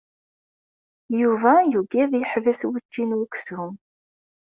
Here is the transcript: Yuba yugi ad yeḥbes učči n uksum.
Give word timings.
Yuba 1.19 1.51
yugi 1.71 1.97
ad 2.03 2.13
yeḥbes 2.15 2.59
učči 2.69 3.03
n 3.05 3.11
uksum. 3.23 3.73